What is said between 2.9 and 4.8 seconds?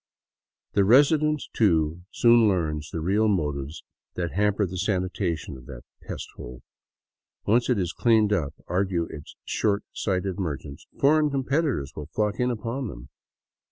real motives that hamper the